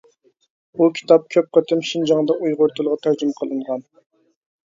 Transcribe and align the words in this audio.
بۇ 0.79 0.85
كىتاب 0.99 1.25
كۆپ 1.35 1.51
قېتىم 1.57 1.83
شىنجاڭدا 1.89 2.35
ئۇيغۇر 2.45 2.73
تىلىغا 2.79 2.97
تەرجىمە 3.05 3.37
قىلىنغان. 3.43 3.85